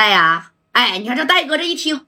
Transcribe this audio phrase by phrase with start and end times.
[0.00, 2.06] 哎呀，哎，你看这戴哥这一听，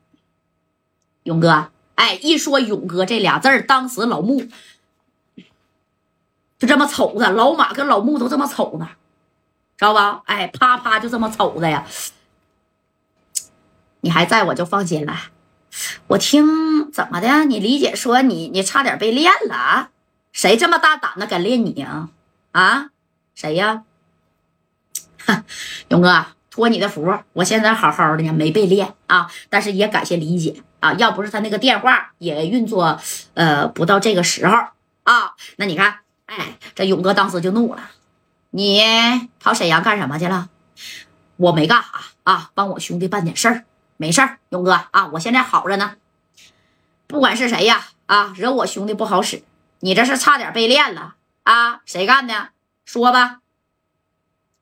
[1.25, 4.48] 勇哥，哎，一说勇哥这俩字儿，当时老穆
[6.58, 8.86] 就这么瞅着，老马跟老穆都这么瞅着，
[9.76, 10.22] 知道吧？
[10.24, 11.84] 哎，啪啪就这么瞅着呀。
[14.01, 15.15] 你还在我就放心了。
[16.07, 17.45] 我听怎么的？
[17.45, 19.91] 你理解说你你差点被练了啊？
[20.33, 22.09] 谁这么大胆子敢练你啊？
[22.53, 22.89] 啊？
[23.35, 23.85] 谁呀？
[25.89, 29.27] 勇哥，托你的福，我现在好好的呢，没被练啊。
[29.48, 33.00] 但是也感谢理解啊，要不是他那个电话也运作，
[33.32, 34.58] 呃，不到这个时候
[35.04, 35.32] 啊。
[35.56, 37.80] 那你看，哎，这勇哥当时就怒了，
[38.50, 38.82] 你
[39.41, 40.50] 跑沈阳干什么去了？
[41.38, 41.88] 我没干啥
[42.24, 43.64] 啊，帮我兄弟办点事儿。
[43.96, 45.94] 没事儿，勇哥啊，我现在好着呢。
[47.06, 49.42] 不管是谁呀，啊，惹我兄弟不好使，
[49.80, 51.80] 你这是差点被练了啊！
[51.86, 52.48] 谁干的？
[52.84, 53.41] 说吧。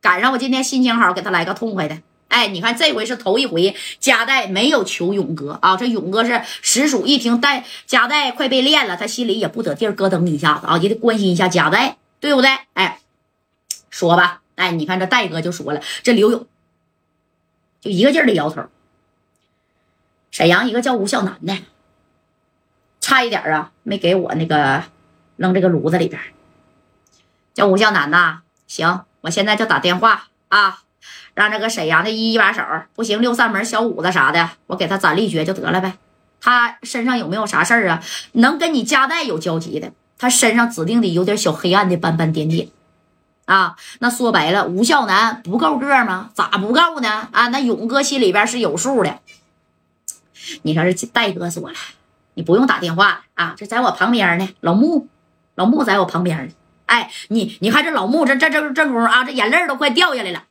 [0.01, 1.99] 赶上我今天心情好，给他来个痛快的。
[2.29, 5.77] 哎，你看这回是头一回，加代没有求勇哥啊。
[5.77, 12.51] 这勇哥是实属一听代加代快被练了，他心里也不得地儿咯噔一下子啊，也得关心一下加代，对不对？
[12.75, 13.01] 哎，
[13.91, 14.43] 说吧。
[14.55, 16.47] 哎，你看这戴哥就说了，这刘勇
[17.81, 18.63] 就一个劲儿的摇头。
[20.31, 21.59] 沈阳一个叫吴孝南的，
[23.01, 24.85] 差一点啊，没给我那个
[25.37, 26.21] 扔这个炉子里边。
[27.53, 30.83] 叫吴孝南呐，行，我现在就打电话啊，
[31.35, 32.63] 让这个沈阳的一一把手，
[32.95, 35.95] 不行六扇门小五子啥的，我给他斩立决就得了呗。
[36.41, 38.03] 他身上有没有啥事儿啊？
[38.33, 42.69] 能跟你家代有交集的，他身上指定得有点小黑暗的斑斑点点
[43.45, 43.77] 啊。
[43.99, 46.31] 那说白了，吴孝南不够个吗？
[46.33, 47.29] 咋不够呢？
[47.33, 49.19] 啊，那勇哥心里边是有数的。
[50.63, 51.77] 你说这戴哥说了，
[52.33, 54.49] 你不用打电话啊，这在我旁边呢。
[54.61, 55.09] 老穆，
[55.57, 56.53] 老穆在我旁边呢。
[56.91, 60.45] 哎，你你看这老穆这这这这功夫啊，这眼泪都快掉下来了。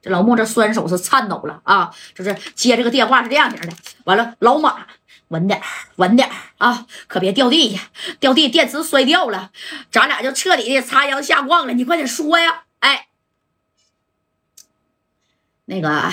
[0.00, 3.72] 这老穆这双手是颤抖了啊，就是接这个电话是这样型的。
[4.02, 4.88] 完了，老马
[5.28, 5.62] 稳点
[5.96, 7.82] 稳点啊，可别掉地下，
[8.18, 9.52] 掉地电池摔掉了，
[9.92, 11.72] 咱俩就彻底的插秧下矿了。
[11.74, 13.06] 你快点说呀，哎，
[15.66, 16.12] 那个。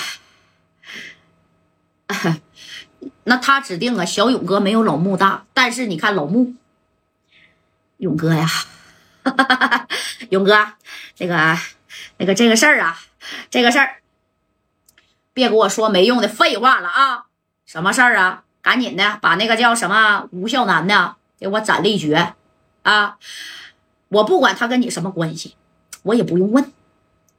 [3.25, 6.55] 那他指定啊，小勇哥没有老穆大，但是你看老穆，
[7.99, 8.47] 勇哥呀，
[10.31, 10.57] 勇哥，
[11.17, 11.57] 那个
[12.17, 12.97] 那个这个事儿啊，
[13.49, 13.97] 这个事儿，
[15.33, 17.25] 别给我说没用的废话了啊！
[17.65, 18.43] 什么事儿啊？
[18.61, 22.35] 赶紧的把那个叫什么吴孝南的给我斩立决
[22.83, 23.17] 啊！
[24.07, 25.55] 我不管他跟你什么关系，
[26.03, 26.71] 我也不用问。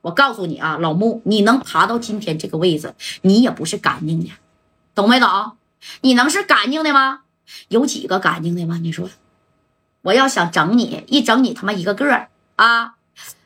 [0.03, 4.31] 我告诉你啊，老穆，你能爬到今天这个位置，你也不是干净的。
[4.94, 5.56] 懂没懂？
[6.03, 7.22] 你能是干净的吗？
[7.69, 8.78] 有几个干净的吗？
[8.82, 9.09] 你说，
[10.03, 12.94] 我要想整你，一整你他妈一个个啊！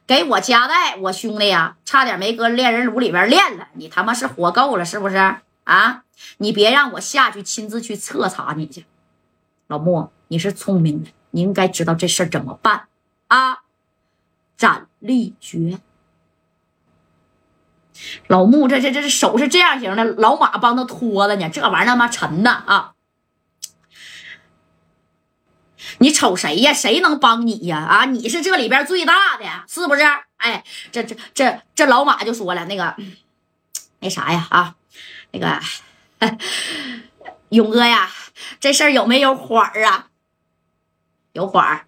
[0.06, 3.68] 给我夹带，我兄弟呀，差点没搁炼人炉里边炼了。
[3.72, 5.16] 你他妈是活够了是不是
[5.64, 6.04] 啊？
[6.38, 8.84] 你别让我下去亲自去彻查你去。
[9.66, 12.86] 老穆，你是聪明的，你应该知道这事儿怎么办
[13.28, 13.60] 啊？
[14.56, 15.80] 斩立决。
[18.26, 22.93] 老穆，这这这手是这样型的，老马帮他拖着呢，这玩意儿他妈沉呐啊！
[26.04, 26.70] 你瞅谁呀？
[26.70, 27.78] 谁能帮你呀？
[27.78, 30.02] 啊，你是这里边最大的，是不是？
[30.36, 32.94] 哎，这这这这老马就说了，那个
[34.00, 34.74] 那啥呀啊，
[35.30, 35.58] 那个
[37.48, 38.10] 勇哥呀，
[38.60, 40.08] 这事儿有没有缓儿啊？
[41.32, 41.86] 有缓儿。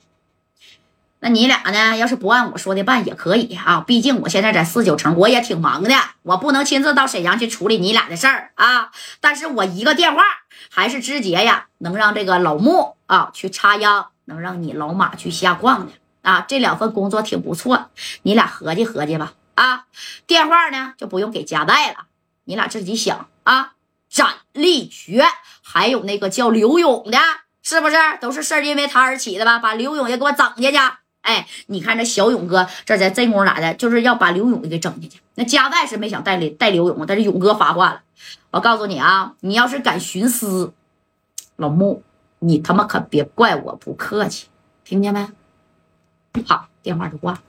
[1.20, 1.96] 那你俩呢？
[1.96, 8.90] 要是不按我说的办也可以啊，毕竟我现在在四九城，我也挺忙的，我不能亲自到沈阳去处理你俩的事儿啊。
[9.20, 10.22] 但是我一个电话，
[10.70, 16.44] 还是直接呀，能让这个老穆啊去插秧，能让你老马去瞎逛的啊。
[16.46, 17.90] 这两份工作挺不错，
[18.22, 19.86] 你俩合计合计吧啊。
[20.26, 22.06] 电话呢就不用给夹带了，
[22.44, 23.72] 你俩自己想啊。
[24.08, 25.24] 斩立决，
[25.62, 27.18] 还有那个叫刘勇的，
[27.62, 29.58] 是不是都是事儿因为他而起的吧？
[29.58, 30.96] 把刘勇也给我整下去。
[31.26, 35.20] 哎，你看这小勇哥，这在这功夫咋的，就是要把刘勇给整下去。
[35.34, 38.02] 那加代是没想带带刘勇，但是勇哥发话了，
[38.52, 40.72] 我告诉你啊，你要是敢徇私，
[41.56, 42.04] 老穆，
[42.38, 44.46] 你他妈可别怪我不客气，
[44.84, 45.28] 听见没？
[46.46, 47.42] 好，电话就挂，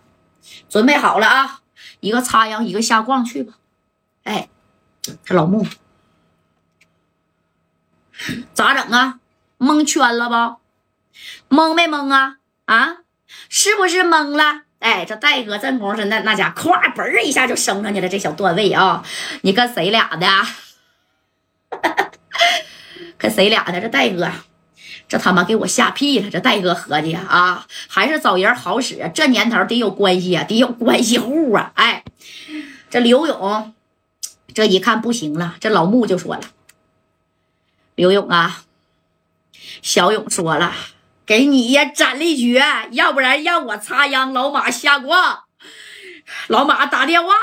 [0.68, 1.62] 准备好了啊，
[2.00, 3.54] 一个插秧，一个下矿去吧。
[4.24, 4.50] 哎，
[5.24, 5.64] 这老穆
[8.56, 9.20] 咋整啊？
[9.60, 10.58] 蒙圈了吧？
[11.48, 12.38] 蒙没蒙啊？
[12.66, 12.98] 啊？
[13.50, 14.62] 是不是懵了？
[14.80, 19.04] 哎，这戴哥真功夫那那家咵嘣一下就升上去了，这小段位啊！
[19.42, 20.28] 你跟谁俩的？
[23.18, 23.82] 跟谁俩的？
[23.82, 24.32] 这戴哥，
[25.08, 26.30] 这他妈给我吓屁了！
[26.30, 29.12] 这戴哥合计啊，还是找人好使。
[29.16, 31.72] 这年头得有关系啊，得有关系户啊！
[31.74, 32.04] 哎，
[32.90, 33.74] 这刘勇
[34.54, 36.42] 这一看不行了，这老穆就说了
[37.96, 38.64] ：“刘勇啊，
[39.82, 40.72] 小勇说了，
[41.28, 45.44] 给你呀斩立决，要不然让我插秧，老马下挂。”
[46.48, 47.34] 老马打电话，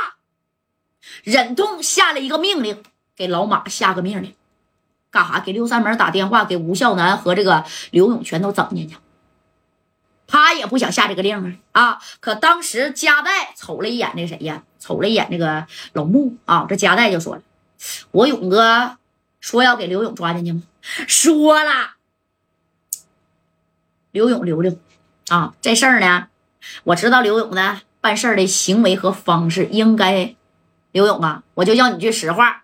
[1.22, 2.82] 忍痛下了一个命令，
[3.16, 4.34] 给老马下个命令，
[5.10, 5.40] 干啥？
[5.40, 8.96] 给六扇门打电话，给吴孝南和这个刘勇全都整进去。
[10.26, 11.98] 他也不想下这个令啊啊！
[12.20, 17.42] 可当时加代瞅了一眼那谁呀，瞅了一眼那个老穆啊，这加代就说了
[18.10, 18.96] ：“我勇哥
[19.40, 20.62] 说要给刘勇抓进去吗？
[21.06, 21.96] 说了，
[24.14, 24.78] 刘勇留留
[25.26, 25.54] 啊！
[25.60, 26.28] 这事儿呢，
[26.84, 30.36] 我知道刘勇呢。”办事儿的行为和方式应该，
[30.92, 32.62] 刘勇啊，我就要你句实话，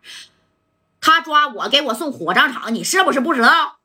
[1.00, 3.79] 他抓我给我送火葬场，你是不是不知道？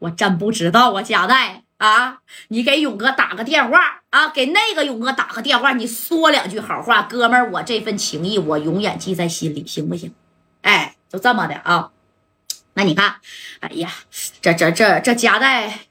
[0.00, 2.18] 我真不知道啊，贾代啊，
[2.48, 10.14] 你给勇哥打个电话啊，给那个勇哥打个电话，你说两句好话，哥们儿，我这份情谊我永远记在心里，行不行？
[10.60, 11.90] 哎，就这么的啊。
[12.74, 13.16] 那你看，
[13.60, 13.90] 哎呀，
[14.42, 15.87] 这这这这贾代。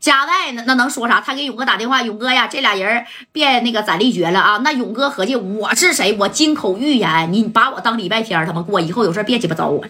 [0.00, 1.20] 加代那那能说啥？
[1.20, 4.58] 他给勇哥打电话，勇哥呀，这俩人别那个攒力绝了啊！
[4.58, 6.16] 那勇哥合计我是谁？
[6.18, 9.84] 我金口玉言，你把我当礼拜天他妈过，以后有事别鸡巴找我，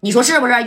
[0.00, 0.66] 你说是不是？